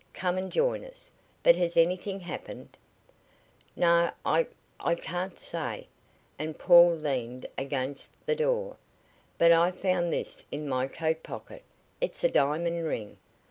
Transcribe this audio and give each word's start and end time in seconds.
Come 0.15 0.35
and 0.39 0.51
join 0.51 0.83
us. 0.83 1.11
But 1.43 1.55
has 1.57 1.77
anything 1.77 2.21
happened?" 2.21 2.75
"No; 3.75 4.09
I 4.25 4.47
I 4.79 4.95
can't 4.95 5.37
stay," 5.37 5.89
and 6.39 6.57
Paul 6.57 6.95
leaned 6.95 7.45
against 7.55 8.09
the 8.25 8.35
doorway. 8.35 8.77
"But 9.37 9.51
I 9.51 9.69
found 9.69 10.11
this 10.11 10.43
in 10.51 10.67
my 10.67 10.87
coat 10.87 11.21
pocket 11.21 11.61
it's 12.01 12.23
a 12.23 12.31
diamond 12.31 12.83
ring. 12.83 13.17